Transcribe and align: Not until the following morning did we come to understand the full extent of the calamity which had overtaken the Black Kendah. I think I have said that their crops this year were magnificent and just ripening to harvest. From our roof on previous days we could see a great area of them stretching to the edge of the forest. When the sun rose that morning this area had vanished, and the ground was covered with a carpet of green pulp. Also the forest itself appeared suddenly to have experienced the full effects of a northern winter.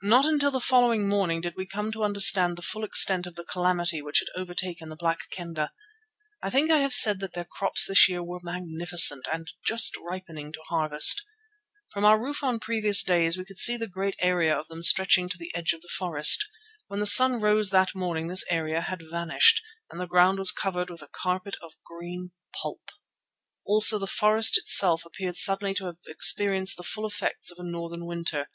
Not 0.00 0.24
until 0.24 0.50
the 0.50 0.58
following 0.58 1.06
morning 1.06 1.42
did 1.42 1.54
we 1.54 1.66
come 1.66 1.92
to 1.92 2.02
understand 2.02 2.56
the 2.56 2.62
full 2.62 2.82
extent 2.82 3.26
of 3.26 3.34
the 3.34 3.44
calamity 3.44 4.00
which 4.00 4.20
had 4.20 4.28
overtaken 4.34 4.88
the 4.88 4.96
Black 4.96 5.28
Kendah. 5.30 5.70
I 6.42 6.48
think 6.48 6.70
I 6.70 6.78
have 6.78 6.94
said 6.94 7.20
that 7.20 7.34
their 7.34 7.44
crops 7.44 7.84
this 7.86 8.08
year 8.08 8.22
were 8.24 8.40
magnificent 8.42 9.26
and 9.30 9.52
just 9.62 9.98
ripening 9.98 10.54
to 10.54 10.62
harvest. 10.70 11.22
From 11.90 12.06
our 12.06 12.18
roof 12.18 12.42
on 12.42 12.58
previous 12.58 13.02
days 13.02 13.36
we 13.36 13.44
could 13.44 13.58
see 13.58 13.74
a 13.74 13.86
great 13.86 14.16
area 14.20 14.56
of 14.58 14.68
them 14.68 14.82
stretching 14.82 15.28
to 15.28 15.36
the 15.36 15.54
edge 15.54 15.74
of 15.74 15.82
the 15.82 15.88
forest. 15.94 16.48
When 16.86 17.00
the 17.00 17.04
sun 17.04 17.38
rose 17.38 17.68
that 17.68 17.94
morning 17.94 18.28
this 18.28 18.46
area 18.48 18.80
had 18.80 19.02
vanished, 19.10 19.62
and 19.90 20.00
the 20.00 20.06
ground 20.06 20.38
was 20.38 20.52
covered 20.52 20.88
with 20.88 21.02
a 21.02 21.06
carpet 21.08 21.58
of 21.60 21.74
green 21.84 22.30
pulp. 22.54 22.90
Also 23.66 23.98
the 23.98 24.06
forest 24.06 24.56
itself 24.56 25.04
appeared 25.04 25.36
suddenly 25.36 25.74
to 25.74 25.84
have 25.84 25.98
experienced 26.06 26.78
the 26.78 26.82
full 26.82 27.06
effects 27.06 27.50
of 27.50 27.58
a 27.58 27.62
northern 27.62 28.06
winter. 28.06 28.48